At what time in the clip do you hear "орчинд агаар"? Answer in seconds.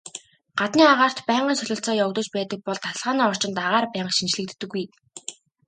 3.29-3.85